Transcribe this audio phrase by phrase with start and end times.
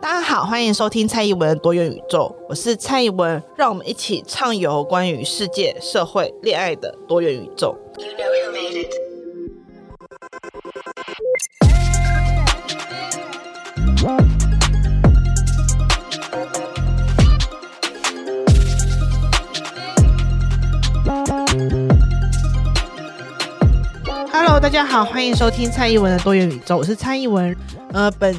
[0.00, 7.76] 大家好，欢迎收听蔡宜文的多元宇宙，我是蔡宜文，让我们一起畅游关于世界、社会、恋爱的多元宇宙。
[7.96, 8.34] You know
[24.30, 27.56] Hello，大家好，欢迎收听蔡宜文的多元宇宙，我是蔡宜文。
[27.92, 28.34] 呃，本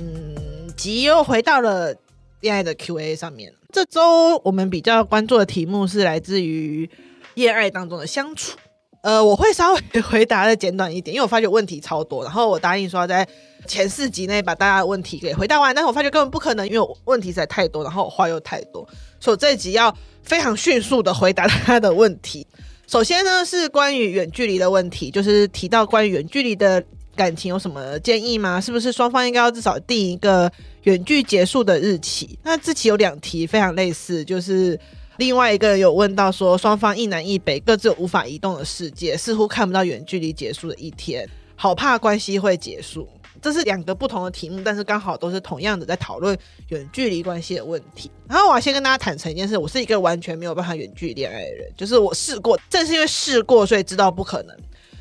[0.85, 1.95] 集又回到了
[2.41, 3.51] 恋爱的 Q&A 上面。
[3.73, 6.87] 这周我们比较关注的题目是来自于
[7.33, 8.55] 恋爱当中的相处。
[9.01, 12.23] 呃，我会稍微回答的简短一点，因为我发觉问题超多。
[12.23, 13.27] 然后我答应说要在
[13.65, 18.87] 前四集内把大家的问题给回答完，但是我发觉根本不可能，因为我问题实在太多，然后我话又太多，
[19.19, 22.45] 所以这一集要非常迅速的回答大家的问题。
[22.85, 26.83] 首先呢，是关于远距离的问题，就是提到关于远距离的。
[27.15, 28.59] 感情有什么建议吗？
[28.59, 30.51] 是不是双方应该要至少定一个
[30.83, 32.37] 远距结束的日期？
[32.43, 34.79] 那这期有两题非常类似，就是
[35.17, 43.07] 另外一个人有问到说，双方一南一北，各自有无法移动的世界，似乎看不到远距离结束的一天，好怕关系会结束。
[43.41, 46.35] 这是两个不同的题目，但是刚好都是同样的在讨论
[46.69, 48.09] 远距离关系的问题。
[48.27, 54.55] 然后我要先跟大家坦诚一件事，我是一个完全没有办法远距离恋爱的人，就是我试过，正是因为试过，所以知道不可能。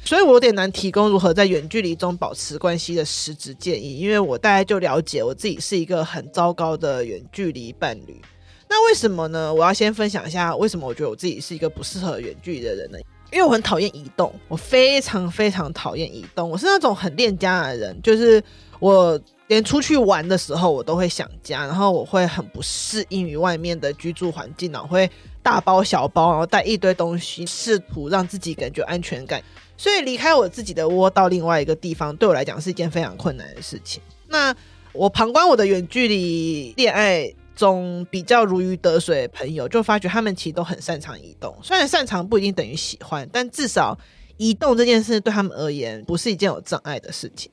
[0.05, 8.20] 所以我有点难提供如何在远距离中保持关系的实质建议，因为我大概就了解我自己是一个很糟糕的远距离伴侣。
[8.69, 9.52] 那为什么呢？
[9.52, 12.98] 我要先分享一下为什么我觉得我自己是一个不适合远距离的人呢？
[13.32, 16.48] 因为我很讨厌移动，我非常非常讨厌移动。
[16.50, 18.42] 我是那种很恋家的人，就是
[18.80, 25.10] 我连出去玩的时候我都会想家，然后我会很不适应于外面的居住环境，然后会
[25.42, 29.42] 大包小包，然后带一堆东西，试图让自己感觉安全感。
[29.77, 34.03] 所以离开我自己的窝到另外一个地方，对我来讲是一件非常困难的事情。
[34.28, 34.55] 那
[34.92, 41.56] 我旁观我的远距离恋爱中比较如鱼得水的朋友，就发觉他们其实都很擅长移动。
[41.62, 43.98] 虽然擅长不一定等于喜欢，但至少
[44.37, 47.50] 移动这件事对他们而言不是一件有障碍的事情。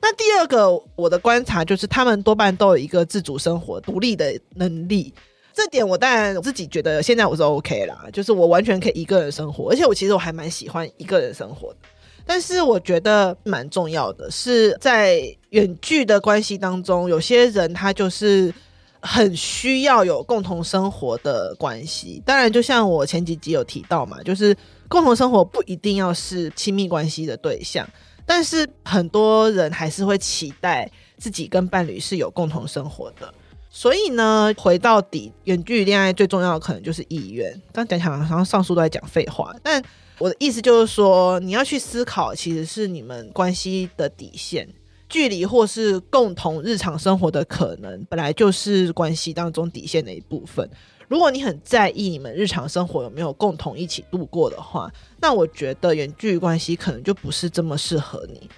[0.00, 5.12] 那第二个我的观察就是，他们多半都有一个自主生活、独立的能力。
[5.58, 11.78] 这点我当然我自己觉得现在我是 OK 啦，就是我完全可以一个人生活，而且我其实我还蛮喜欢一个人生活的。
[12.24, 15.20] 但是我觉得蛮重要的是，在
[15.50, 18.54] 远距的关系当中，有些人他就是
[19.00, 22.22] 很需要有共同生活的关系。
[22.24, 27.84] 当然，就像我前几集有提到嘛，就是共同生活不一定要是亲密关系的对象，
[28.24, 33.34] 但是很多人还是会期待自己跟伴侣是有共同生活的。
[33.70, 37.52] 所以呢，回到底，远距离恋爱最重要的可能就是意愿。
[37.72, 39.82] 刚讲起来好像上述都在讲废话，但
[40.18, 44.68] 我的意思就是说，你要去思考，其实是你们关系的底线，
[45.08, 50.68] 距离或是共同日常生活的可能，本来就是关系当中底线的一部分。
[51.06, 54.90] 如果你很在意你们日常生活有没有共同一起度过的话，
[55.20, 58.50] 那我觉得远距离关系可能就不是这么适合你。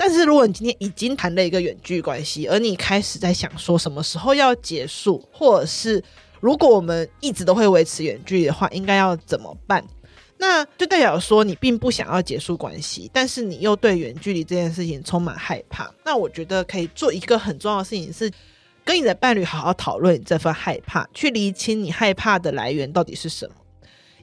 [0.00, 6.02] 但是如果你今天已经谈了一个远距关系，而你开始在想说什么时候要结束，或者是
[6.40, 9.84] 如果我们一直都会维持远距离的话，应该要怎么办？
[10.38, 15.92] 那就代表说你并不想要结束关系，但是你又对远距离这件事情充满害怕。
[16.04, 18.30] 那我觉得可以做一个很重要的事情，是
[18.84, 23.54] 跟你的伴侣好好讨论这份害怕，去厘清你害怕的来源到底是什么。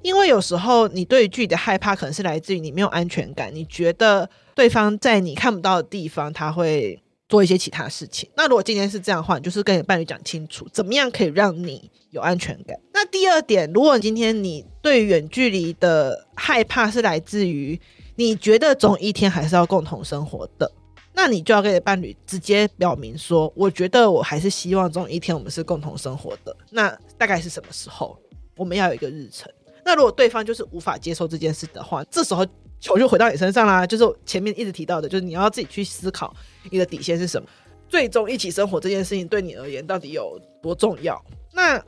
[0.01, 4.29] 因为有时候你对于距离的害怕，可能是来自于你没有安全感，你觉得。
[4.55, 8.29] 对方在你看不到的地方，他会做一些其他事情。
[8.37, 12.79] 那如果今天是这样的话，就是跟你伴侣讲清楚，怎么样可以让你有安全感。
[12.93, 17.77] 那第二点，如果今天你对远距离的害怕是来自于
[18.15, 20.71] 你觉得总一天还是要共同生活的，
[21.13, 26.55] 那你就要跟你伴侣直接表明说，我觉得我还是希望总有一天我们是共同生活的。
[26.71, 28.17] 那大概是什么时候？
[28.55, 29.51] 我们要有一个日程。
[29.83, 32.45] 那如果对方就是无法接受这件事的话，这时候。
[32.85, 36.31] 球就回到你身上啦，就是前面一直提到的，就是你要自己去思考
[36.69, 37.47] 你的底线是什么，
[37.89, 41.19] 最终一起生活这件事情对你而言到底有多重要？
[41.51, 41.83] 那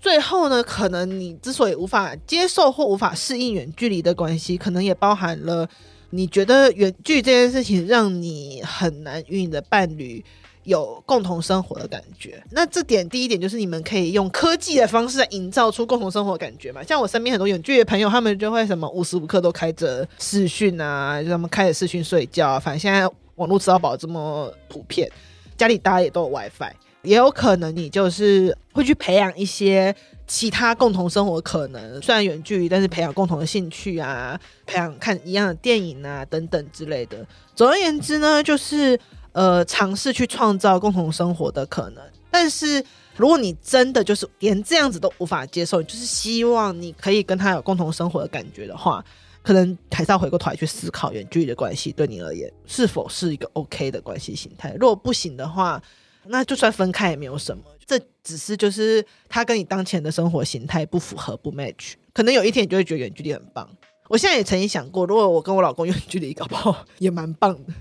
[0.00, 5.68] 最后呢，可能你之所以无法接受或无法适应远距离的关系，可能也包含了
[6.08, 10.24] 你觉得远距这件事情让你很难与你的伴侣。
[10.64, 16.80] 有共同生活的感觉，那这点第一点就是你们可以用科技的方式来营造出共同生活的感觉嘛。
[16.84, 22.60] 像我身边很多远距的朋友，他们就会什么无时无刻都开着视讯啊，就他们开着视讯睡觉。
[22.60, 25.10] 反正现在网络吃到饱这么普遍，
[25.56, 26.72] 家里大家也都有 WiFi，
[27.02, 29.92] 也有可能你就是会去培养一些
[30.28, 32.00] 其他共同生活可能。
[32.00, 37.26] 虽然远距离，但是培养共同的兴趣啊，培养看一样的电影啊等等之类的。
[37.56, 38.96] 总而言之呢，就是。
[39.32, 42.02] 呃，尝试去创造共同生活的可能。
[42.30, 42.82] 但是
[43.16, 49.04] 如果你真的就是连这样子都无法接受，就是希望你可以跟他有共同生活的感觉的话，
[49.42, 54.72] 可能还是要回过头来去思考远距离的关系对你而言是否是一个 OK 的关系形态。
[54.80, 55.82] 如果不行的话，
[56.26, 57.62] 那就算分开也没有什么。
[57.84, 63.68] 这只是就是他跟你当前的生活形态不符合不 match，可能有一天你就会觉得远距离很棒。
[64.08, 67.72] 我现在也曾经想过，如果我跟我老公远距离，搞不好也蛮棒的。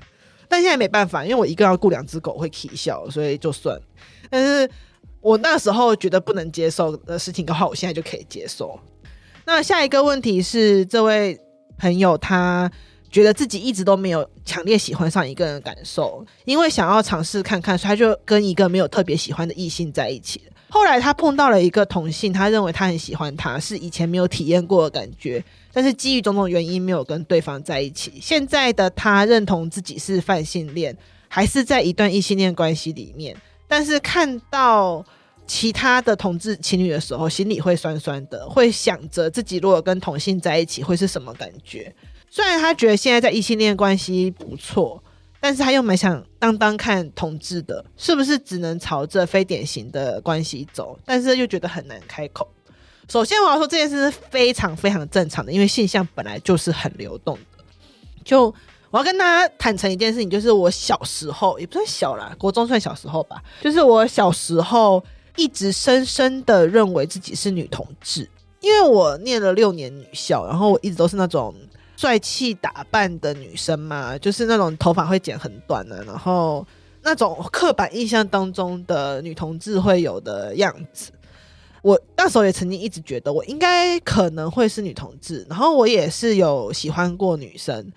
[0.52, 3.80] 但现在没办法，因为我一个人要雇两只狗会起笑，所以就算。
[4.30, 4.70] 但是
[5.22, 8.78] 我那时候觉得不能接受的事情的话，我现在就可以接受。
[9.46, 11.40] 那下一个问题是，这位
[11.78, 12.70] 朋友他
[13.10, 20.42] 觉得自己一直都没有强烈喜欢上一个人的感受，因为想要尝试看看，所以他就跟一个没有特别喜欢的异性在一起。
[20.70, 25.42] 后来他碰到了一个同性，他认为他很喜欢他，是以前没有体验过的感觉，
[25.74, 28.14] 但是基于种种原因没有跟对方在一起。
[28.22, 30.96] 现在的他认同自己是泛性恋，
[31.28, 33.36] 还是在一段异性恋关系里面，
[33.68, 35.06] 但是看到
[35.46, 41.94] 其他的同志情侣的时候，心里会酸酸的，会想着自己如果跟同性在一起会是什么感觉。
[42.30, 45.04] 虽然他觉得现在在异性恋关系不错。
[45.44, 50.96] 但是他又蛮想当当看同志的，是不是只能朝着非典型的关系走？
[51.04, 52.48] 但是又觉得很难开口。
[53.12, 57.62] 首先我要说这件事是非常非常正常的，因为性向本来就是很流动的。
[58.24, 58.46] 就
[58.90, 63.44] 我要跟大家坦诚一件事情，就是我小时候也不算小啦，国中算小时候吧。
[63.60, 65.04] 就是我小时候
[65.36, 68.30] 一直深深的认为自己是女同志，
[68.62, 71.54] 因为我念了六年女校，然后我一直都是那种。
[71.98, 76.66] 帅气打扮的女生嘛，就是那种头发会剪很短的，然后
[77.04, 81.12] 那种刻板印象当中的女同志会有的样子。
[81.82, 87.92] 我那时候也曾经一直觉得我应该可能会是女同志，然后我也是有喜欢过女生，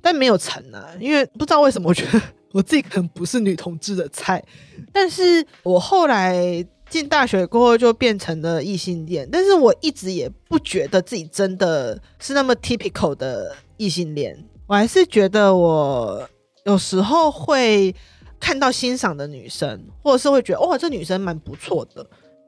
[0.00, 2.20] 但没有成啊，因为不知道为什么，我觉得
[2.52, 4.44] 我自己可能不是女同志的菜。
[4.92, 6.66] 但是我后来。
[6.90, 14.36] 进大学过后就变成了异性恋，但是我一直也不觉得自己真的是那么 typical 的异性恋。
[14.66, 16.28] 我还是觉得我
[16.64, 17.94] 有时候会
[18.40, 22.04] 看到欣赏的女生，或者是会觉得哇，这女生蛮不错的。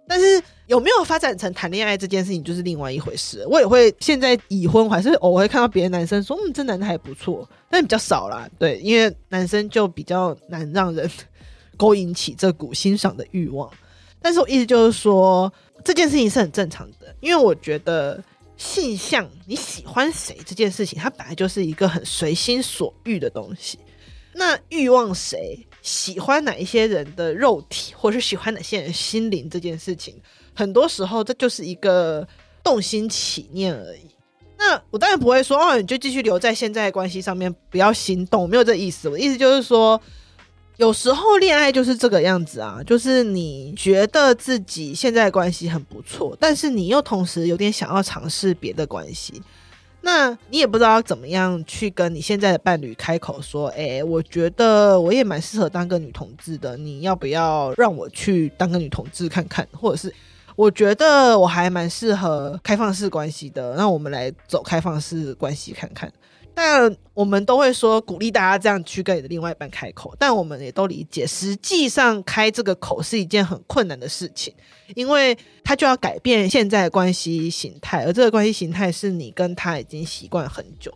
[0.08, 3.46] 但是有没有发展成谈恋爱这件事情就是另外一回事。
[3.49, 8.49] 我也会现在已婚，还是偶尔会看到别的男生说，嗯，这男的还不错，但比较少啦。
[8.58, 11.10] 对，因为男生就比较难让人
[11.76, 13.70] 勾引起这股欣赏的欲望。
[14.20, 15.52] 但是我意思就是说，
[15.84, 18.22] 这件事情是很正常的，因为我觉得
[18.56, 23.78] 性向你喜欢谁这件事情，它本来就是一个很随心所欲的东西。
[24.34, 30.14] 那欲望谁喜欢哪一些人的肉体，或是喜欢哪些人心灵这件事情，
[30.55, 32.26] 很多时候这就是一个
[32.64, 34.06] 动心起念而已。
[34.56, 39.08] 那我当然不会说哦，你就继续留在现在关系上面，不要心动，没有这意思。
[39.08, 40.00] 我的意思就是说。
[40.79, 49.40] 有时候恋爱就是这个样子啊，就是你觉得自己现在关系很不错，但是你又同时有点想要尝试别的关系，
[50.02, 59.66] 那你也不知道怎么样去跟你现在的伴侣开口说，哎、我觉得我也蛮适合当个女同志的，你要不要让我去当个女同志看看？
[59.72, 60.12] 或者是
[60.56, 66.12] 我觉得我还蛮适合开放式关系的，那我们来走开放式关系看看。
[66.54, 74.53] 但我们都会说鼓励大家这样去跟你的另外一半开口，但我们也都理解，实际上开这个口是一件很困难的事情，
[74.94, 80.93] 因为他就要改变现在的关系形态，而这个关系形态是你跟他已经习惯很久，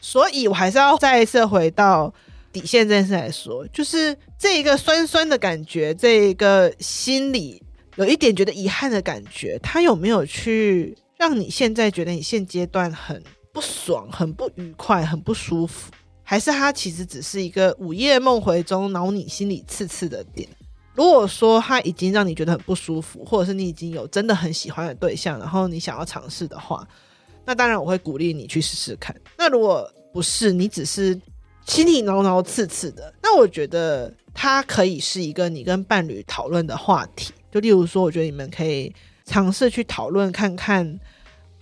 [0.00, 2.12] 所以我还是要再一次回到
[2.52, 7.62] 底线这件事来说，就是这一个酸酸的感觉，这一个心里
[7.96, 13.22] 有一点觉得遗憾的感觉，他有没有去让你现在觉得你现阶段很
[13.56, 15.90] 不爽，很不愉快，很不舒服，
[16.22, 20.46] 还是他其实只是一个午夜梦回中挠你心里刺刺的点？
[20.94, 26.86] 如果说他已经让你觉得很不舒服，或者是你已经有真的很喜欢的对象，然后你想要尝试的话，
[27.46, 29.16] 那当然我会鼓励你去试试看。
[29.38, 31.18] 那如果不是，你只是
[31.64, 37.32] 心里挠挠刺刺的，那我觉得他可以是一个你跟伴侣讨论的话题。
[37.50, 38.94] 就例如说，我觉得你们可以
[39.24, 41.00] 尝试去讨论看看。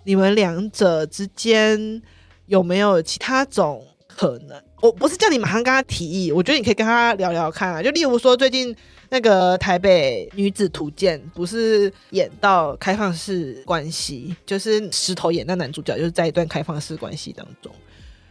[0.04, 2.00] 你们两者之间
[2.46, 4.62] 有没有其他种可能？
[4.80, 7.82] 我不是叫你马上跟他提议，我觉得你可以跟他聊聊看啊。
[7.82, 8.75] 就例如说，最近
[9.08, 17.73] 那个台北女子图鉴不是演到开放式关系，就是石头演那男主角，就是在一段开放式关系当中，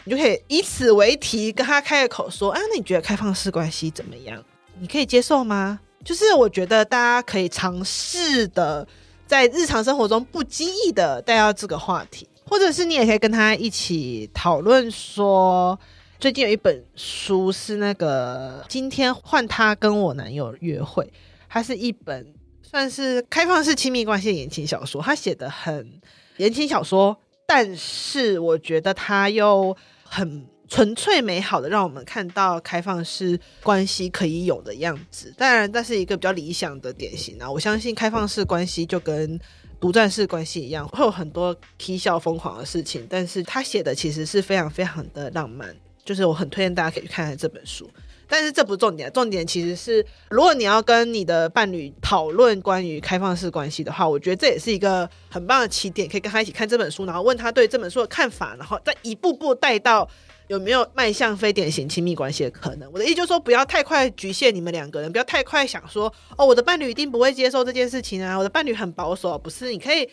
[0.04, 4.44] 你就可以以此为题跟他开个口说啊，那你觉得开放式关系怎么样？
[4.80, 5.80] 你可以接受吗？
[6.06, 8.88] 就是我觉得大家可以尝试的。
[9.34, 15.76] 在日常生活中不经意的带到这个话题，或者是你也可以跟他一起讨论说，
[16.20, 21.12] 最近有一本书是那个今天换他跟我男友约会，
[21.50, 26.00] 它是一本算是开放式亲密关系的言情小说，它写的很
[26.38, 35.34] 言情小说，但是我觉得它又很纯粹美好的，让我们看到开放式关系可以有的样子。
[35.38, 37.50] 当然，这是一个比较理想的典型啊。
[37.50, 39.40] 我相信开放式关系就跟
[39.80, 43.06] 独占式关系一样，会有很多啼笑疯狂的事情。
[43.10, 47.90] 但是他写的其实是非常非常的浪漫，就是我很推荐大家可以去看看这本书。
[48.26, 60.10] 但是这不是重点，重点其实是，如果你要跟你的伴侣讨论关于开放式关系的话，我觉得这也是一个很棒的起点，可以跟他一起看这本书，然后问他对这本书的看法，然后再一步步带到
[60.48, 62.92] 有没有迈向非典型亲密关系的可能。
[62.92, 70.10] 我的意思就是说，不要太快局限你们两个人，不要太快想说，哦，我的伴侣一定不会接受这件事情啊，我的伴侣很保守，不是，你可以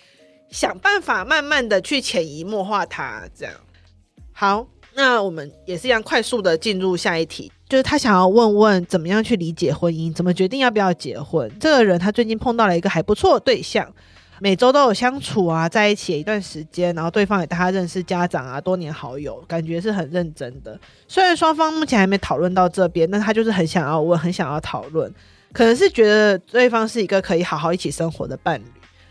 [0.51, 3.55] 想办法慢慢的去潜移默化他，这样。
[4.33, 7.51] 好，那我们也是一样快速的进入下一题。
[7.69, 11.49] 就是他想要问问怎么样去理解婚姻，怎么决定要不要结婚。
[11.61, 13.93] 这个人他最近碰到了一个还不错对象，
[14.43, 20.81] 每周都有相处啊，在一起一段时间，然后对方也带他认识家长啊，多年好友，感觉是很认真的。
[21.07, 25.13] 虽然双方目前还没讨论到这边，但他就是很想要问，很想要讨论，
[25.53, 28.65] 可能是觉得对方是一个可以好好一起生活的伴侣，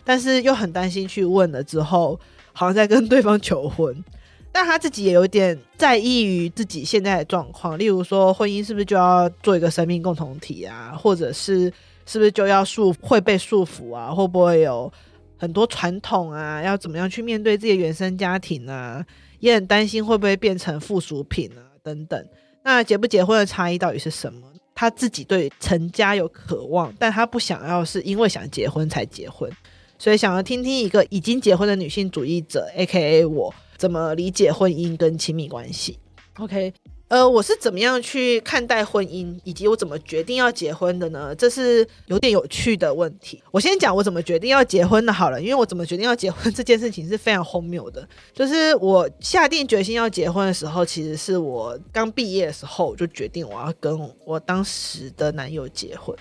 [0.03, 2.19] 但是又很担心去问了之后，
[2.51, 4.03] 好像在跟对方求婚。
[4.51, 11.71] 但他自己也有点在意于自己现在的状况，例如说婚姻是不是就要做一个生命共同体啊，或者是
[12.07, 14.91] 是不是就要束会被束缚啊，会不会有
[15.39, 19.03] 很多传统啊，要怎么样去面对自己的原生家庭啊，
[19.39, 22.23] 也很担心会不会变成附属品啊等等。
[22.63, 24.51] 那结不结婚的差异到底是什么？
[24.75, 29.51] 他自己对成家有渴望，但他不想要是因为想结婚才结婚，
[29.97, 33.53] 所以想要听听一个已经结婚的女性主义者，AKA 我。
[33.77, 35.97] 怎么理解婚姻跟亲密关系
[36.37, 36.73] ？OK，
[37.09, 41.33] 呃，我是怎么样去看待婚姻，以及我怎么决定要结婚的呢？
[41.33, 43.41] 这是有点有趣的问题。
[43.49, 48.07] 我先讲我怎么决定要结婚的好了，因为我怎么决定要结婚这件事情是非常荒谬的。
[48.31, 56.15] 就是我下定决心要结婚的时候，其实是我刚毕业的时候就决定我要跟我当时的男友结婚。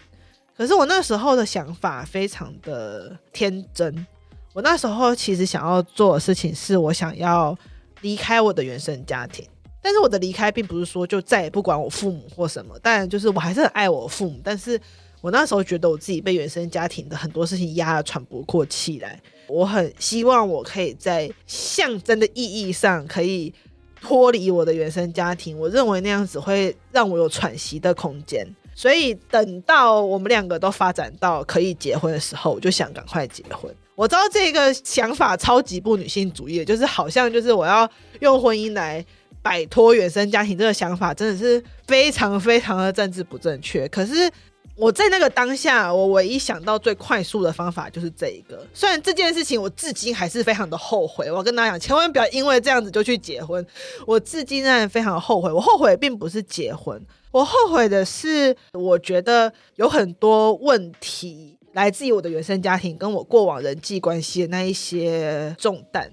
[0.57, 4.07] 可是我那时候的想法非常的天真。
[4.54, 7.57] 我那时候其实想要做的事情是我想要
[8.00, 9.47] 离开我的原生家庭，
[9.80, 14.80] 但是我的离开并不是说就再也不管我父母或什么，当然就是我还是很爱我父母，但是
[15.20, 23.52] 我那时候觉得我自己被原生家庭的很多事情压得喘不过气来，我很希望我可以在象征的意义上可以
[24.00, 33.75] 脱离我的原生家庭，我认为那样子会让我有喘息的空间，所以等到我们两个都发展到可以结婚的时候，我就想赶快结婚。
[33.97, 39.04] 我知道这个想法超级不女性主义，就是好像就是我要用婚姻来
[39.42, 43.88] 摆脱原生家庭这个想法，真的是非常非常的政治不正确。
[43.88, 44.30] 可是
[44.76, 48.64] 我在那个当下，我唯一想到最快速的方法就是这一个。
[48.73, 53.64] 虽然这件事情我至今还是非常的后悔，我跟大家讲，千万不要因为这样子就去结婚。
[54.07, 55.50] 我至今仍然非常后悔。
[55.52, 57.00] 我后悔并不是结婚，
[57.33, 61.59] 我后悔的是我觉得有很多问题。
[61.75, 66.11] 来自于我的原生家庭跟我过往人际关系的那一些重担，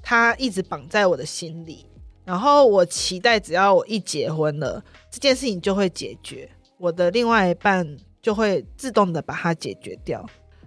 [0.00, 1.84] 它一直绑在我的心里。
[2.24, 6.48] 然后我期待，只要我一结婚了，这件事情就会解决，
[6.78, 10.24] 我的另外一半就会自动的把它解决掉。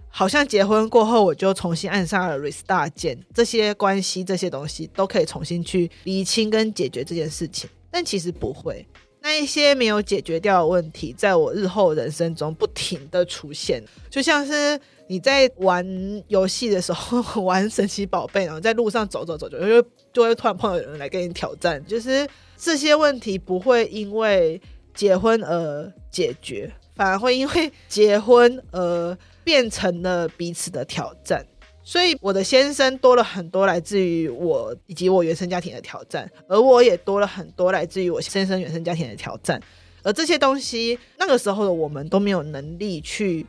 [0.08, 7.68] 好像结婚过后，我就重新按上了 restart 键，这些关系、这些东西都可以重新去理清跟解决这件事情。
[7.90, 8.86] 但其实不会。
[9.20, 15.86] 那一些没有解决掉的问题，在我日后人生中不停的出现，就像是你在玩
[16.28, 24.60] 游戏的时候，玩神奇宝贝，然后在路上走走走，就就就会突然碰到有人来跟你挑战，就是这些问题不会因为
[24.94, 31.46] 结婚而解决，反而会因为结婚而变成了彼此的挑战。
[31.84, 39.60] 所以我的先生多了很多来自于我以及我原生家庭的挑战，而我也多了很多来自于我先生原生家庭的挑战。
[40.02, 43.46] 而这些东西，那个时候的我们都没有能力去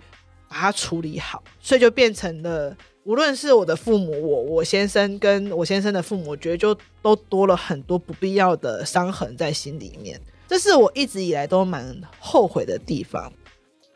[0.47, 10.19] 把它处理好，所以就变成了，无论是我的父母，我我先生跟我先生的父母，我觉得就都多了很多不必要的伤痕在心里面。
[10.47, 13.31] 这是我一直以来都蛮后悔的地方。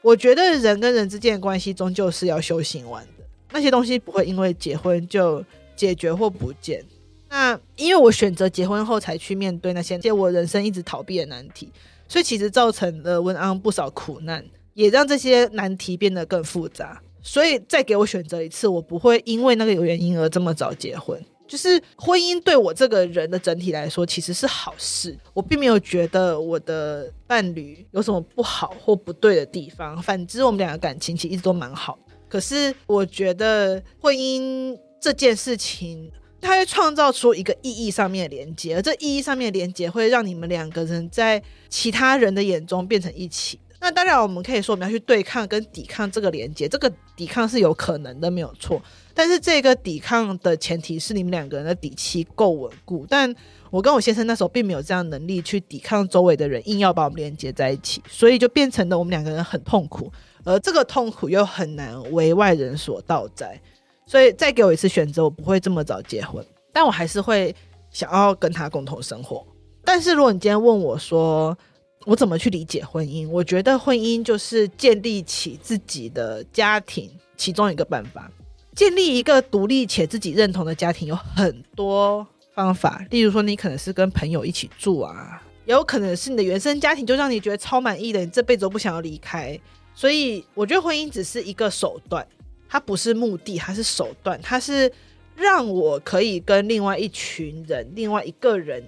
[0.01, 3.23] 我觉得人跟人之间的关系终究是要修行完的。
[3.51, 5.43] 那些东西不会因为结婚就
[5.75, 6.83] 解决或不见。
[7.29, 11.71] 那因为我选择结婚后才去面对那些些我人生一直逃避的难题，
[12.07, 14.43] 所以其实造成了文安不少苦难，
[14.73, 17.01] 也让这些难题变得更复杂。
[17.23, 21.23] 所以再给我选择一次，我不会因为那个有原因而这么早结婚。
[21.47, 30.01] 就是婚姻对我这个人的整体来说其实是好事，我并没有觉得我的伴侣有什么不好或不对的地方。
[30.01, 31.99] 反之，我们两个感情其实一直都蛮好。
[32.29, 36.09] 可是我觉得婚姻这件事情，
[36.39, 43.59] 它会创造出一个意义上面的连接，而这意义上面的连接会让你们两个人在其他人的眼中变成一起。
[43.81, 48.79] 那当然，我们可以说我们要去对抗跟抵抗这个连接，这个抵抗是有可能的，没有错。
[49.13, 53.33] 但是这个抵抗的前提是你们两个人的底气够稳固，但
[53.71, 60.11] 我跟我先生那时候并没有这样能力去抵抗周围的人硬要把我们连接在一起，所以就变成了我们两个人很痛苦，
[60.43, 63.59] 而这个痛苦又很难为外人所道在。
[64.05, 67.55] 所以再给我一次选择，我不会这么早结婚，但我还是会
[67.89, 69.43] 想要跟他共同生活。
[69.83, 71.57] 但是如果你今天问我说
[72.05, 78.29] 我怎么去理解婚姻，我觉得婚姻就是建立起自己的家庭其中一个办法。
[78.75, 89.59] 建立一个独立且自己认同的家庭有很多方法，例如说，你可能是跟朋友一起住啊，也有可能是你的原生家庭就让你觉得超满意的，你这辈子都不想要离开。
[89.93, 92.25] 所以，我觉得婚姻只是一个手段，
[92.67, 94.91] 它不是目的，它是手段，它是
[95.35, 98.81] 让我可以跟另外一群人、另外一个人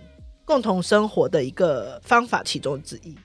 [0.45, 3.15] 共同生活的一个方法其中之一。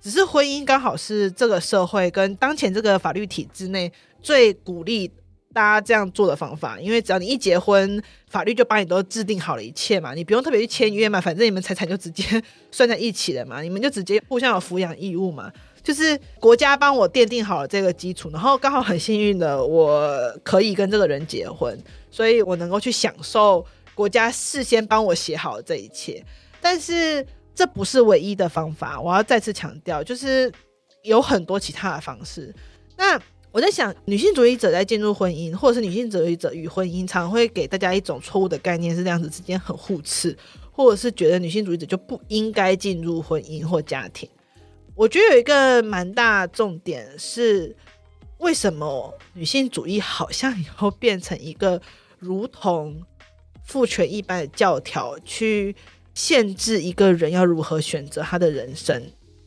[0.00, 3.92] 只是婚姻刚好是这个社会跟当前这个法律体制内
[4.22, 5.10] 最鼓励。
[5.54, 15.50] 大家这样做的方法，因为只要你一结婚，法律就把你都制定好了一切嘛，你不用特别去签约嘛，反正你们财产就直接算在一起了嘛，你们就直接互相有抚养义务嘛，
[15.82, 21.74] 就是国家帮我奠定好了这个基础，然后刚好很幸运的我可以跟这个人结婚，
[22.10, 23.64] 所以我能够去享受
[23.94, 26.22] 国家事先帮我写好的这一切。
[26.60, 30.52] 但是这不是唯一的方法，我要再次强调，就是
[31.02, 32.54] 有很多其他的方式。
[32.96, 33.20] 那
[33.52, 40.36] 我在想，女性主义者在进入婚姻，或者是女性主义者与婚姻，常会给大家一种错误的概念，是这样子之间很互斥，
[40.70, 44.28] 或者是觉得女性主义者就不应该进入婚姻或家庭。
[44.94, 47.74] 我觉得有一个蛮大重点是，
[48.38, 51.80] 为什么女性主义好像以后变成一个
[52.18, 53.02] 如同
[53.64, 55.74] 父权一般的教条，去
[56.16, 59.00] 限制一个人要如何选择他的人生。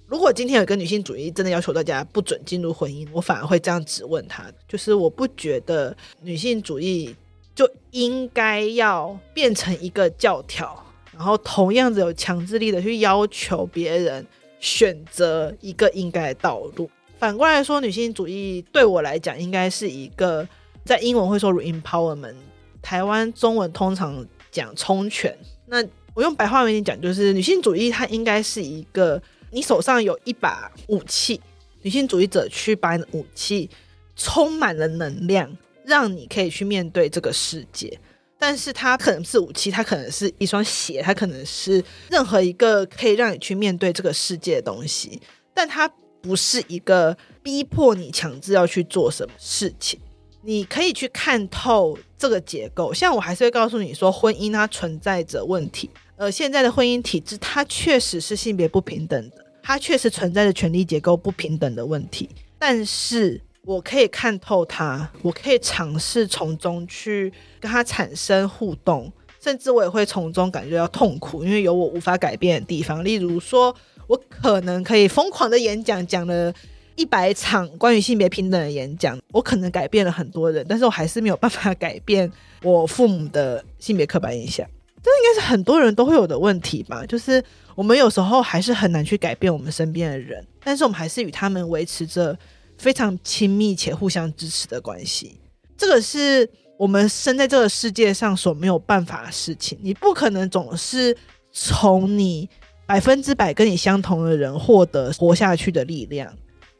[0.05, 7.15] 如果今天有一个女性主义真的要求大家不准进入婚姻，我反而会这样质问她，就是我不觉得女性主义
[7.55, 14.25] 就应该要变成一个教条，然后同样子有强制力的去要求别人
[14.59, 16.87] 选择一个应该的道路。
[17.17, 20.47] 反过来说，女性主义对我来讲应该是一个
[20.85, 22.35] 在英文会说 empowerment，
[22.79, 25.35] 台湾中文通常讲充权。
[25.65, 25.83] 那
[26.19, 29.21] 我用白话文讲，就是女性主义它应该是一个。
[29.51, 31.39] 你手上有一把武器，
[31.81, 33.69] 女性主义者去把你的武器
[34.17, 35.49] 充满了能量，
[35.85, 37.97] 让你可以去面对这个世界。
[38.37, 45.21] 但是它可能是武器，它可能是一双鞋，它可能是任何一个可以让你去面对这个世界的东西。
[45.53, 45.87] 但它
[46.21, 49.97] 不是一个逼迫你强制要去做什么事情。
[50.41, 52.93] 你可以去看透这个结构。
[52.93, 55.89] 像我还是会告诉你说，婚姻它存在着问题。
[56.17, 62.29] 呃，现在的婚姻体制，它确实是性别不平等的，它确实存在着权力结构不平等的问题。
[62.59, 69.09] 但是，我可以看透它，我可以尝试从中去跟它产生互动，
[69.41, 73.01] 甚至我也会从中感觉到痛苦，因为有我无法改变的地方。
[73.01, 73.73] 例如说，
[74.07, 76.53] 我可能可以疯狂的演讲，讲了
[76.99, 82.29] 一百场关于性别平等的演讲，我可能改变了很多人，但是我还是没有办法改变
[82.61, 84.67] 我父母的性别刻板印象。
[85.01, 87.41] 这应该是很多人都会有的问题吧，就是
[87.73, 92.37] 我们有时候还是很难去改变我们身边的人，但是我们还是与他们维持着
[92.77, 95.39] 非常亲密且互相支持的关系。
[95.77, 99.79] 这个是我们生在这个世界上所没有办法的事情。
[99.81, 101.15] 你不可能总是
[101.53, 102.49] 从你
[102.85, 106.29] 百分之百跟你相同的人获得活下去的力量。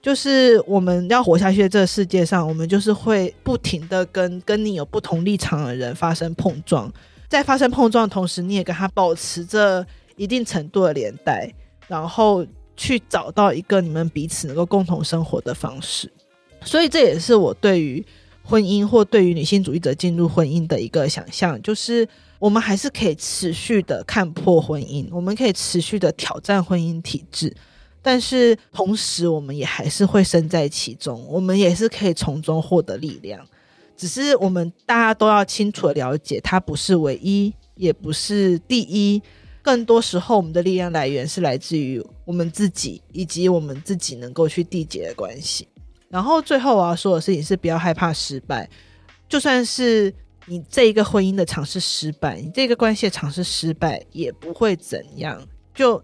[0.01, 6.91] 就是我们要活下去这个世界上，我们就是会不停的跟跟你有不同立场的人发生碰撞。
[7.27, 9.85] 在发生碰撞的同时，你也跟他保持着
[10.15, 11.53] 一定程度的连带，
[11.88, 16.12] 然后去找到一个你们彼此能够共同生活的方式。
[16.63, 18.03] 所以这也是我对于
[18.41, 22.07] 婚姻或对于女性主义者进入婚姻的一个想象，就是
[22.39, 27.53] 我们还是可以持续的看破婚姻，我们可以持续的挑战婚姻体制，
[28.01, 33.45] 但是同时我们也还是会身在其中，我们也是可以从中获得力量。
[33.97, 39.21] 只是我们大家都要清楚的了解，它不是唯一，也不是第一。
[39.62, 45.67] 更多时候，我们的力量来源是来自于我们自己，以及我们自己能够去缔结的关系。
[46.07, 48.67] 然后，最后我要说的事情是，不要害怕失败。
[49.27, 50.12] 就算是
[50.45, 55.45] 你这一个婚姻的尝试失败，你这个关系的尝试失败也不会怎样。
[55.75, 56.01] 就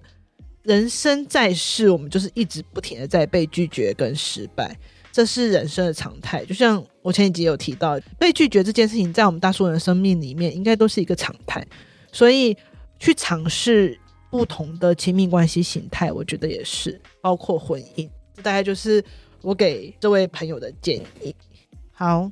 [0.66, 4.76] 人生在世，我们就是一直不停的在被拒绝跟失败，
[5.12, 6.44] 这是人生的常态。
[6.44, 11.66] 就像我前几集有提到，被拒绝这件事情，在我们大多数人的生命里面，应该都是一个常态。
[12.12, 12.58] 所以
[13.00, 13.98] 去尝试
[14.32, 18.10] 不同的亲密关系形态，我觉得也是，包括婚姻。
[18.34, 19.04] 这大概就是
[19.42, 21.36] 我给这位朋友的建议。
[21.92, 22.32] 好。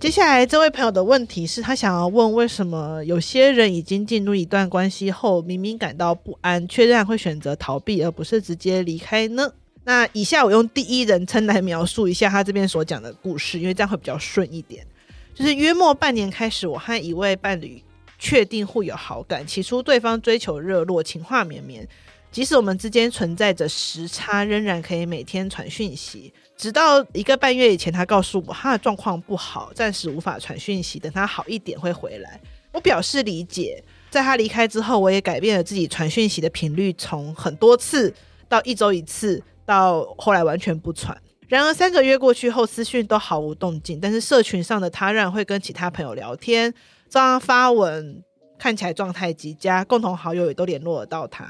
[0.00, 9.52] 接下来这位朋友的问题是他想要问，为什么有些人已经进入一段关系后，明明感到不安，却仍然会选择逃避，而不是直接离开呢？
[9.82, 14.86] 那以下我用第一人称来描述一下他这边所讲的故事，因为这样会比较顺一点。
[15.34, 17.82] 就是约莫半年开始，我和一位伴侣
[18.20, 21.84] 确定互有好感，起初对方追求热络，情话绵绵。
[22.30, 26.32] 即使我们之间存在着时差，仍然可以每天传讯息。
[26.58, 32.40] 直到一个半月以前，他告诉我他的状况不好，暂时无法传讯息，等他好一点会回来。
[32.72, 33.82] 我表示理解。
[34.10, 38.12] 在他离开之后，我也改变了自己传讯息的频率，从很多次
[38.48, 41.16] 到一周一次，到后来完全不传。
[41.46, 46.72] 然而三个月过去后，私讯都毫无动静，但是社群上的他仍然会跟其他朋友聊天，
[47.08, 48.24] 照样发文，
[48.58, 51.46] 看起来状态极佳，共同好友也都联络得到他。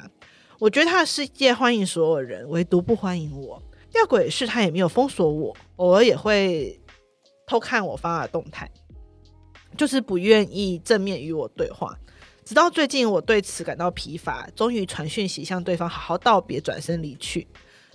[0.58, 3.62] 我觉得他的世界欢迎所有人，唯独不欢迎我。
[3.90, 6.80] 吊诡的是，他也没有封锁我，偶尔也会
[7.46, 8.70] 偷看我发的动态，
[9.76, 11.96] 就是不愿意正面与我对话。
[12.44, 17.46] 直到最近，我对此感到疲乏，终于传讯息向对方好好道别，转身离去。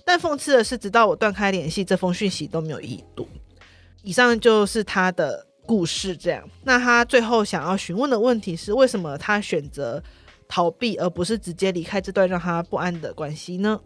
[0.04, 3.26] 但讽刺的是，直到我断开联系，这封讯息都没有已读。
[4.02, 6.16] 以上就是他的故事。
[6.16, 10.02] 这样，那他最后想要询问的问题是：为什么他选择？
[10.46, 13.80] 逃避，而不是直接离开这段让他不安的关系呢？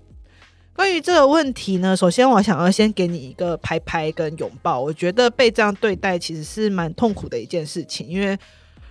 [0.78, 4.80] 关于这个问题呢，首先我想要先给你一个拍拍跟拥抱。
[4.80, 8.38] 我觉得被这样对待其实是蛮痛苦的一件事情，因为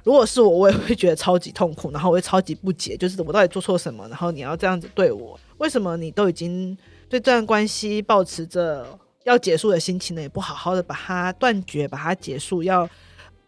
[0.04, 5.39] 如果是我，我也会觉得超级痛苦，然后我会超级不解，就是我到底做错什么，然后你要这样子对我？
[5.60, 8.86] 为什么你都已经对这段关系抱持着
[9.23, 10.21] 要结束的心情呢？
[10.21, 12.86] 也不好好的把它断绝，把它结束，要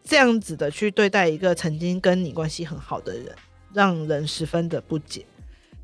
[0.02, 3.36] 这样子的去对待一个曾经跟你关系很好的人？
[3.74, 5.26] 让人十分的不解。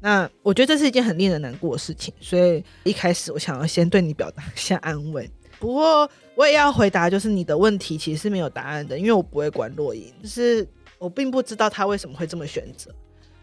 [0.07, 5.29] 那我觉得这是一件很令人难过的事情，所以一开始我想要先对你表达一下安慰。
[5.59, 10.65] 不过我也要回答，就是你的问题其实是没有答案的，因为我不会管若隐，就是
[11.01, 12.95] 我并不知道他为什么会这么选择。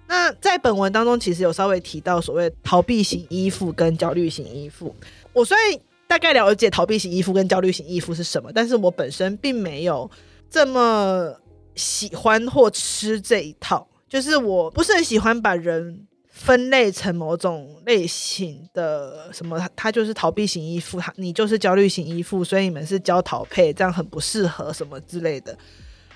[0.08, 4.96] 那在本文当中，其实有稍微提到所谓逃避型依附跟焦虑型依附。
[5.34, 10.10] 我虽然大概了解逃避型依附跟焦虑型依附是什么，但是我本身并没有
[10.50, 11.36] 这么
[11.76, 13.86] 喜欢或吃这一套。
[14.08, 25.56] 就是我不是很喜欢把人分类成某种类型的什么，他就是逃避型依附，他你就是焦虑型依附，所以你们是焦逃配，这样很不适合什么之类的。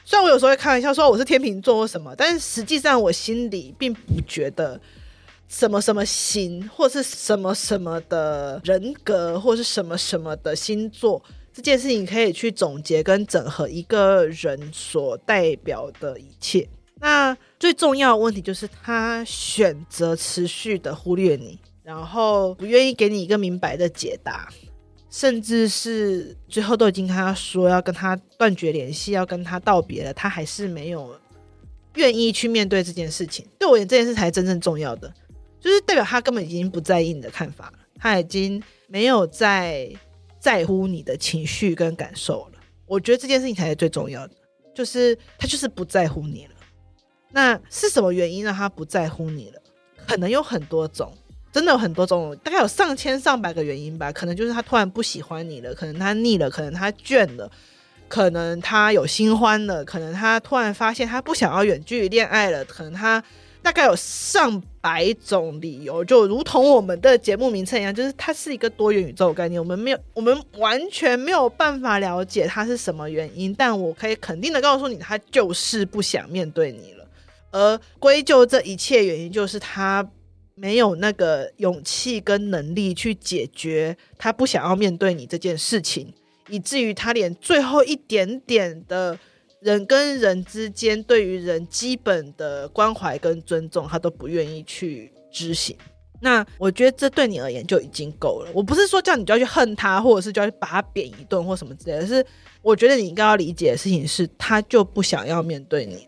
[0.04, 4.82] 虽然我有时候会开玩笑说我是天秤座或什么，但是实际上我心里并不觉得
[5.48, 16.68] 什么什么型或是什么什么的人格或是什么什么的星座这件事情可以去总结跟整合一个人所代表的一切。
[17.00, 24.48] 那最重要的问题就是他选择持续的忽略你，然后不愿意给你一个明白的解答，
[25.10, 31.20] 甚至是最后都已经跟他说要跟他断绝联系，要跟他道别了，他还是没有
[31.96, 33.44] 愿意去面对这件事情。
[33.58, 35.12] 对我而言，这件事才是真正重要的，
[35.60, 39.92] 就是代表他根本已经不在意你的看法了，他已经没有在
[40.40, 42.60] 在乎你的情绪跟感受了。
[42.86, 44.36] 我觉得这件事情才是最重要的，
[44.76, 46.52] 就是他就是不在乎你了。
[47.32, 49.62] 那是什么原因让他不在乎你了？
[50.08, 51.12] 可能有很多种，
[51.52, 54.12] 真的有很多种，大概有上千上百个原因吧。
[54.12, 57.52] 可能就是他突然不喜欢你了，可能他腻了，可能他倦了，
[58.08, 63.22] 可能他有新欢了，可能他突然发现他不想要远距离恋爱了，可能他
[63.62, 69.60] 大概有上百种理由，就如同我们的节目名称一样，就是它是一个多元宇宙概念。
[69.60, 76.96] 我们没有，我们完全没有办法了解他是什么原因，但我可以肯定的告诉你，他就是不想面对你。
[77.52, 80.08] 而归咎这一切原因，就是他
[80.56, 86.14] 没有那个勇气跟能力去解决他不想要面对你这件事情，
[86.50, 89.18] 以至于他连最后一点点的
[89.62, 95.76] 人跟人之间对于人基本的关怀跟尊重，他都不愿意去执行。
[96.20, 98.50] 那我觉得这对你而言就已经够了。
[98.52, 102.26] 我不是说叫你就要去恨他，或者是就要去把他扁一顿或什么之类的，是
[102.64, 106.08] 我觉得你应该要理解的事情是，他就不想要面对你。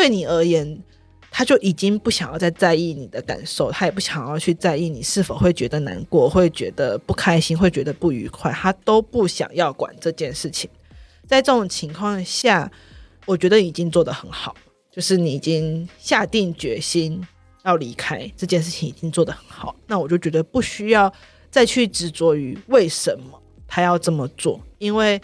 [0.00, 0.82] 对你而言，
[1.30, 10.70] 他就已经不想要再在意你的感受，他也不想要去在意你是否会觉得难过，会觉得不开心，会觉得不愉快，他都不想要管这件事情。
[11.26, 12.72] 在这种情况下，
[13.26, 14.56] 我觉得已经做得很好，
[14.90, 17.22] 就是你已经下定决心
[17.66, 19.76] 要离开这件事情，已经做得很好。
[19.86, 21.12] 那我就觉得不需要
[21.50, 25.20] 再去执着于为什么他要这么做，因为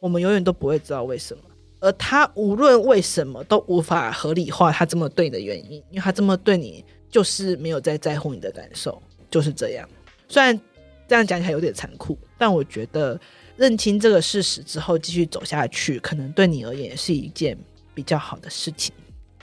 [0.00, 1.44] 我们永远都不会知道为什么。
[1.80, 9.88] 而他无论为什么都无法合理化他这么对你的原因，因为他这么对你就是没有在在乎你的感受，就是这样。
[10.28, 10.58] 虽然
[11.06, 13.18] 这样讲起来有点残酷，但我觉得
[13.56, 17.56] 认清这个事实之后继续走下去，可能对你而言是一件
[17.94, 18.94] 比较好的事情。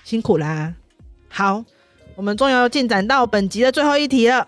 [0.04, 0.74] 辛苦啦！
[1.30, 1.64] 好，
[2.16, 4.48] 我们终于要进展到本集的最后一题了，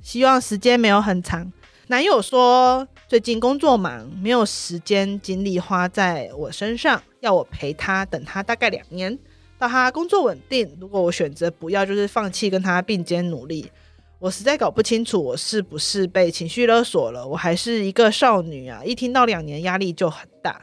[0.00, 1.52] 希望时间没有很长。
[1.88, 7.00] 男友说最近工作忙，没有时间精力花在我身上。
[7.20, 9.18] 要我陪他，等他大概两年，
[9.58, 10.70] 到他工作稳定。
[10.80, 13.70] 如果我选择不要，就是放弃跟他并肩努力。
[14.18, 17.26] 我实在搞不清楚，我是不是被情绪勒索了？
[17.28, 18.82] 我还是一个少女啊！
[18.82, 20.62] 一听到两年，压力就很大。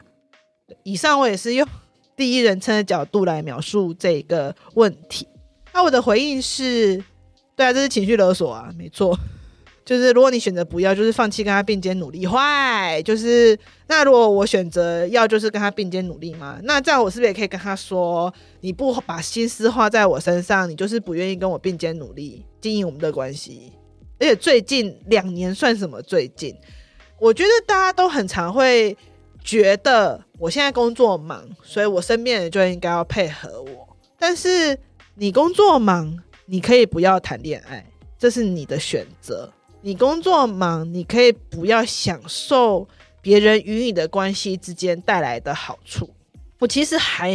[0.81, 1.67] 以上我也是用
[2.15, 5.27] 第一人称的角度来描述这个问题。
[5.73, 7.03] 那我的回应是：
[7.55, 9.15] 对啊，这是情绪勒索啊，没错。
[9.91, 13.03] 就是如果你选择不要，就是放弃跟他并肩努力，坏。
[13.03, 16.57] 就是那如果我选择要，就是跟他并肩努力吗？
[16.63, 23.73] 那这样我是不是也可以跟他说，你不把心思花在我身上，你就是不愿意跟我并肩努力经营我们的关系？
[24.17, 26.01] 而且最近两年算什么？
[26.01, 26.55] 最近
[27.19, 28.95] 我觉得大家都很常会
[29.43, 33.97] 觉得我现在工作忙，所以我身边人就应该要配合我。
[34.17, 34.79] 但是
[35.15, 37.85] 你工作忙，你可以不要谈恋爱，
[38.17, 39.51] 这是你的选择。
[39.83, 42.87] 你工作忙，你可以不要享受
[43.21, 46.09] 别人与你的关系之间带来的好处。
[46.59, 47.33] 我其实还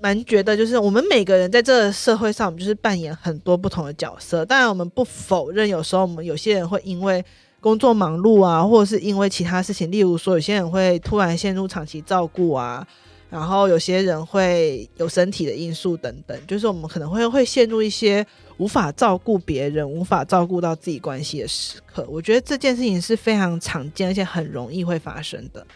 [0.00, 4.44] 蛮觉得，就是我们每个人在这个社会上，我们就是扮演很多不同的角色。
[4.46, 7.22] 当然，我们不否认，有时候我们有些人会因为
[7.60, 12.86] 工作忙碌啊，或者是因为其他事情，例如说，有些人会突然陷入长期照顾啊。
[13.34, 18.24] 然后有些人会有身体的因素等等，就是我们可能会会陷入一些
[18.58, 22.06] 无法照顾别人、无法照顾到自己关系的时刻。
[22.08, 25.66] 我觉得这件事情是非常常见，而且很容易会发生的。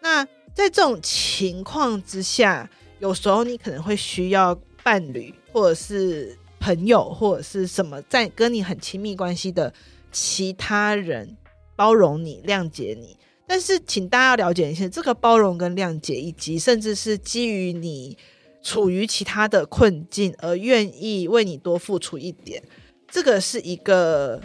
[0.00, 2.70] 那在这种情况之下，
[3.00, 9.74] 有时候你可能会需要伴侣，或者是朋友，或者是什么在跟你很亲密关系的
[10.12, 11.36] 其他人
[11.74, 13.16] 包容你、谅解你。
[13.52, 18.16] 但是，请大家要了解一下，这个包容跟谅解，以及甚至是基于你
[18.62, 22.62] 处于其他的困境而愿意为你多付出一点，
[23.08, 24.40] 这个是一个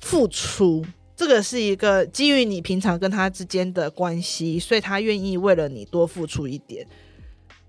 [0.00, 6.84] 付出，这个是一个基于你平常跟他之间的关系，所以他愿意为了你多付出一点，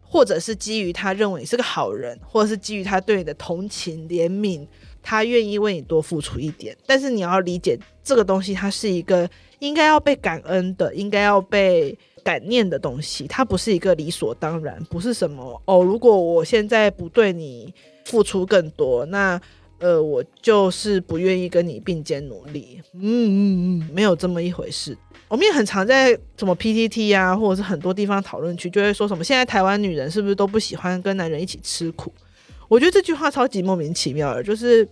[0.01, 4.67] 或者是基于他认为你是个好人，或者是基于他对你的同情怜悯，
[5.03, 6.75] 他愿意为你多付出一点。
[6.87, 9.29] 但是你要理解，这个东西它是一个。
[9.59, 15.83] 应该要被感恩的，应该要被感念的东西，它不是一个理所当然，不是什么哦。
[15.83, 17.73] 如果我现在不对你
[18.05, 19.39] 付出更多，那
[19.79, 22.81] 呃，我就是不愿意跟你并肩努力。
[22.93, 24.97] 嗯嗯嗯，没有这么一回事。
[25.29, 32.13] 我们也很常在什么 PTT 啊，或者是很多地方讨论区，就会说什么现在台湾女人是不是都不喜欢跟男人一起吃苦？
[32.67, 34.85] 我觉得这句话超级莫名其妙的，就是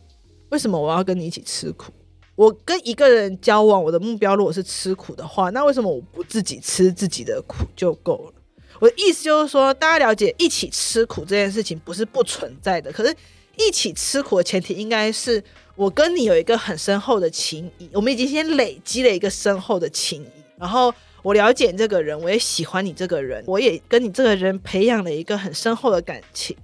[0.49, 1.91] 为什么我要跟你一起吃苦？
[2.38, 8.34] 我跟一个人交往，我的目标如果是吃苦的话，那为什么我不自己吃自己的苦就够了？
[8.80, 13.12] 我的意思就是说，大家了解一起吃苦这件事情不是不存在的，可是
[13.58, 15.43] 一起吃苦的前提应该是
[15.76, 20.28] 我跟你有一个很深厚的情谊，我们已经先累积了一个深厚的情谊，
[20.60, 26.56] 然后我了解你这个人，我也喜欢你这个人，我也跟你这个人培养了一个很深厚的感情。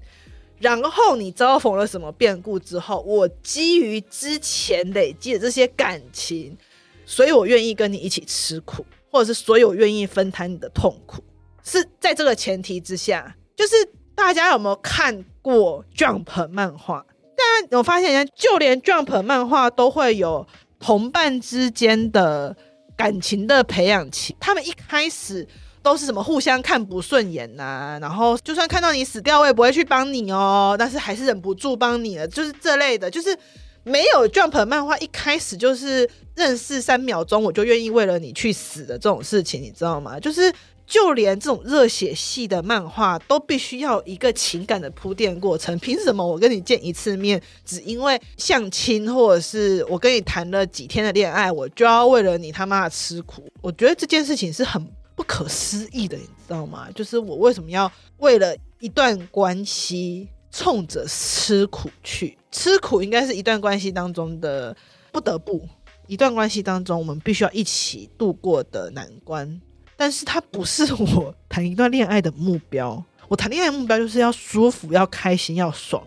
[0.63, 6.57] 然后你遭逢了什么变故之后，我基于之前累积的这些感情，
[7.05, 11.21] 所以我愿意跟你一起吃苦，或者是所以我愿意分摊你的痛苦，
[11.65, 13.35] 是在这个前提之下。
[13.57, 13.75] 就是
[14.15, 17.05] 大家有没有看过 Jump 漫画？
[17.35, 20.47] 大家有发现，就连 Jump 漫画都会有
[20.79, 22.55] 同伴之间的
[22.95, 25.45] 感情的培养期，他们一开始。
[25.83, 33.37] 都是什么互相看不顺眼呐、然后就算看到你死掉，我也不会去帮你哦，但是还是忍不住帮你了，就是这类的，就是
[33.83, 40.17] 没有 Jump 漫画一开始就是认识三秒钟我就愿意为了你去死的这种事情，你知道吗？
[40.17, 40.51] 就是
[40.87, 53.43] 就连这种热血系的漫画都必须要一个情感的铺垫过程，凭什么我跟你见一次面，只因为相亲或者是我跟你谈了几天的恋爱，我就要为了你他妈的吃苦？
[53.61, 54.81] 我觉得这件事情是很。
[55.15, 56.89] 不可思议的，你知道吗？
[56.91, 62.37] 就是我为什么要为了一段关系冲着吃苦去？
[62.51, 64.75] 吃苦应该是一段关系当中的
[65.11, 65.67] 不得不，
[66.07, 69.61] 一段关系当中我们必须要一起度过的难关。
[69.95, 73.03] 但是它不是我谈一段恋爱的目标。
[73.27, 76.05] 我谈恋爱的目标就是要舒服、要开心、要爽，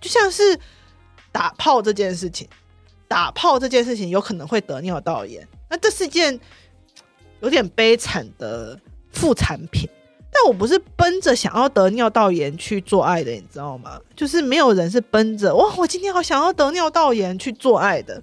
[0.00, 0.58] 就像是
[1.32, 2.48] 打炮这件事情。
[3.06, 6.38] 打炮这件事情有可能会得尿道炎，那这是件
[7.44, 8.76] 有点悲惨的
[9.12, 9.88] 副产品。
[10.32, 14.00] 但我不是奔着想要得尿道炎去做爱的，你知道吗？
[14.16, 18.20] 就是没有人是奔着哇，我今天好想要得尿道炎去做爱的。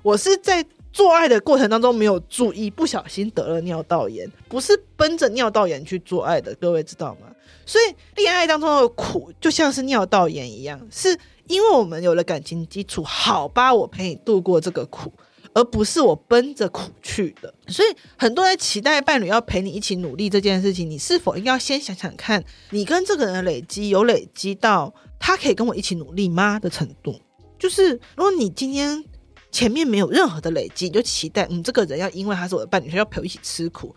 [0.00, 6.54] 我是在做爱的过程当中没有注意，不小心得了尿道炎，不是奔着尿道炎去做爱的。
[6.54, 7.26] 各位知道吗？
[7.66, 11.14] 所以恋爱当中的苦就像是尿道炎一样，是
[11.46, 15.12] 因为我们有了感情基础，好吧，我陪你度过这个苦。
[15.52, 27.14] 而不是我奔着苦去的，所以很多人期待伴侣要陪你一起努力这件事情，你是否应该先想想看，你跟这个人的累积有累积到他可以跟我一起努力吗的程度？
[27.58, 29.04] 就是如果你今天
[29.50, 33.92] 前面没有任何的累积，你就期待嗯这个人要因为他是我的伴侣，要陪我一起吃苦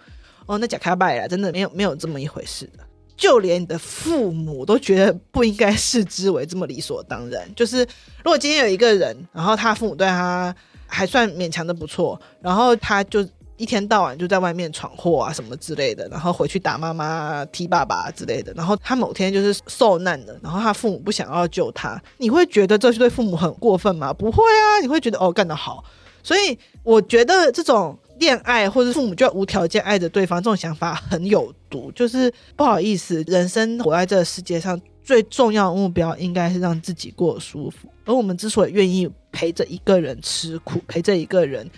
[0.48, 2.84] 哦，那假开拜了，真的没有没有这么一回事的，
[3.16, 7.48] 就连你的父母都觉得不应该视之为这么理所当然。
[7.56, 7.84] 就是
[8.24, 10.54] 如果今天有一个人，然后他父母对他。
[10.88, 13.26] 还算勉强的不错，然后他就
[13.58, 24.14] 一天到晚就在外面闯祸啊什么之类的，然后回去打妈妈、踢爸爸之类的，然后他某天就是受难了，然后他父母不想要救他，你会觉得这是对父母很过分吗？
[24.14, 25.84] 不会啊，你会觉得哦干得好，
[26.22, 34.80] 所以我觉得这种恋爱或者父母就要无条件爱着对方这种想法很有毒，就是不好意思，人生活在这个世界上。
[35.06, 41.70] 最重要的目标应该是让自己过得舒服，而我们之所以愿意陪着一个人吃苦，陪着一个人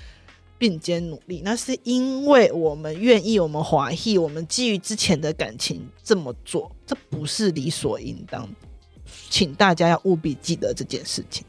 [0.59, 8.47] 并肩努力，那是因为我们愿意，我们怀疑，我们基于之前的感情这么做，这不是理所应当。
[9.29, 11.43] 请大家要务必记得这件事情。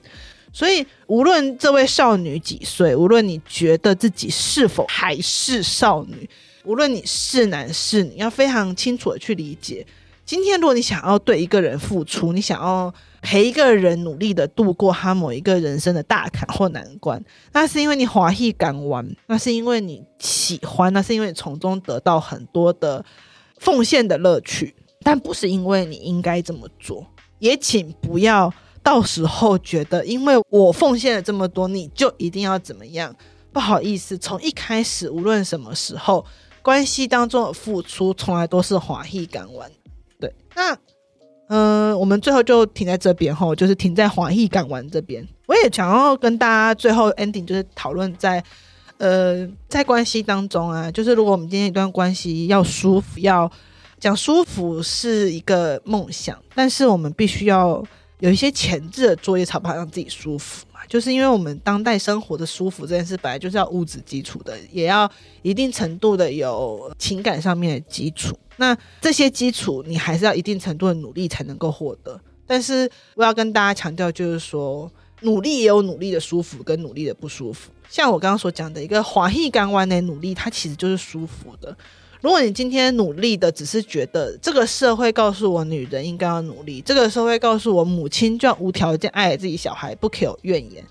[0.52, 6.28] 所以，无论这位少女几岁，无论你觉得自己是否还是少女，
[6.64, 9.86] 无论你是男是女，要非常清楚的去理解。
[10.24, 12.92] 今天，如果你想要对一个人付出，你想要
[13.26, 17.20] 陪一个人努力的度过他某一个人生的大坎或难关，
[17.52, 23.04] 那是因为你欢喜甘愿，那是因为你喜欢，那是因为你从中得到很多的
[23.58, 27.04] 奉献的乐趣，但不是因为你应该这么做。
[27.40, 33.12] 也请不要到时候觉得，因为我奉献了这么多，你就一定要怎么样？
[33.52, 36.24] 不好意思，从一开始，无论什么时候，
[36.62, 39.72] 关系当中的付出，从来都是欢喜甘愿。
[40.20, 40.78] 对，那
[41.48, 45.26] 嗯、我们最后就停在这边吼，就是停在华裔港湾这边。
[45.46, 48.42] 我也想要跟大家最后 ending，就是讨论在
[48.98, 53.50] 呃，在关系当中啊，就是如果我们今天一段关系要舒服，要
[54.00, 57.84] 讲舒服是一个梦想，但是我们必须要
[58.20, 60.80] 有一些前置的作业，才不好让自己舒服嘛。
[60.88, 65.10] 就是因为我们当代生活的舒服这件事，本来就是要物质基础的，也要
[65.42, 68.38] 一定程度的有情感上面的基础。
[68.56, 72.18] 那这些基础，你还是要一定程度的努力才能够获得。
[72.46, 77.70] 但是我要跟大家强调，就是说，努力也有努力的舒服跟努力的不舒服。
[77.90, 81.76] 像我刚刚所讲的一个华裔港湾的努力，它其实就是舒服的。
[82.26, 90.84] 如果你今天努力的只是觉得这个社会告诉我女人应该要努力，这个社会告诉我母亲就要无条件爱自己小孩，不可有怨言，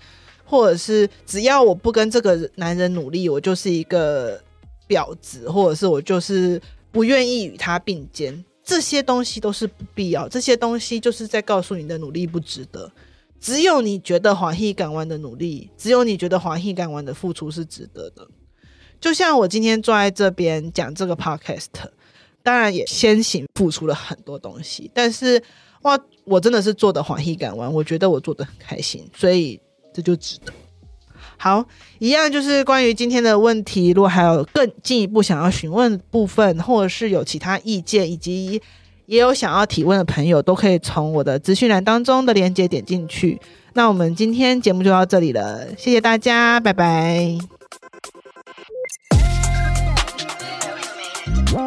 [0.46, 4.40] 或者是只要我不跟这个男人努力，我就是一个
[4.88, 6.58] 婊子，或者是我就是
[6.90, 12.90] 不愿意与他并肩，这些东西都是不必要，这些东西就是在告诉你的努力不值得。
[13.38, 18.26] 只有你觉得欢喜甘愿的努力，只有你觉得欢喜甘愿的付出是值得的。
[19.00, 21.66] 就像我今天坐在这边讲这个 podcast，
[22.42, 25.42] 当然也先行付出了很多东西，但是
[25.82, 29.60] 哇，我真的是做的欢喜感完，我觉得我做的很开心，所以
[29.92, 30.52] 这就值得。
[31.38, 31.64] 好，
[31.98, 38.60] 一样就是关于今天的问题，如果还有更进一步想要询问部分，或者是有其他意见，以及
[39.04, 43.38] 也有想要提问的朋友，都可以从我的资讯栏当中的链接点进去。
[43.74, 47.55] 那我们今天节目就到这里了，谢谢大家，拜拜。
[51.36, 51.65] Whoa.